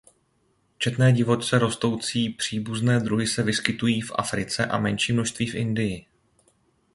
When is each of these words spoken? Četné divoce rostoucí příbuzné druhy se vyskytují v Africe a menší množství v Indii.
Četné 0.77 1.13
divoce 1.13 1.59
rostoucí 1.59 2.29
příbuzné 2.29 2.99
druhy 2.99 3.27
se 3.27 3.43
vyskytují 3.43 4.01
v 4.01 4.11
Africe 4.15 4.65
a 4.65 4.77
menší 4.77 5.13
množství 5.13 5.45
v 5.47 5.55
Indii. 5.55 6.05